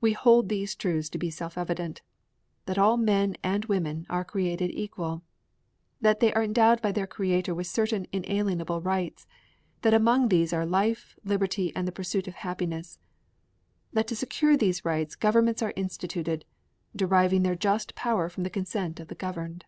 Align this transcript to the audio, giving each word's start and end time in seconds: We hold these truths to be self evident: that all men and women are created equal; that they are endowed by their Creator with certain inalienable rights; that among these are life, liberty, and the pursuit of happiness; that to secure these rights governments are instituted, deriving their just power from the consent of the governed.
We 0.00 0.14
hold 0.14 0.48
these 0.48 0.74
truths 0.74 1.10
to 1.10 1.18
be 1.18 1.28
self 1.28 1.58
evident: 1.58 2.00
that 2.64 2.78
all 2.78 2.96
men 2.96 3.36
and 3.42 3.66
women 3.66 4.06
are 4.08 4.24
created 4.24 4.70
equal; 4.70 5.24
that 6.00 6.20
they 6.20 6.32
are 6.32 6.42
endowed 6.42 6.80
by 6.80 6.90
their 6.92 7.06
Creator 7.06 7.54
with 7.54 7.66
certain 7.66 8.06
inalienable 8.12 8.80
rights; 8.80 9.26
that 9.82 9.92
among 9.92 10.30
these 10.30 10.54
are 10.54 10.64
life, 10.64 11.18
liberty, 11.22 11.70
and 11.76 11.86
the 11.86 11.92
pursuit 11.92 12.26
of 12.26 12.34
happiness; 12.36 12.98
that 13.92 14.06
to 14.06 14.16
secure 14.16 14.56
these 14.56 14.86
rights 14.86 15.14
governments 15.14 15.60
are 15.60 15.74
instituted, 15.76 16.46
deriving 16.96 17.42
their 17.42 17.56
just 17.56 17.94
power 17.94 18.30
from 18.30 18.42
the 18.42 18.48
consent 18.48 18.98
of 19.00 19.08
the 19.08 19.14
governed. 19.14 19.66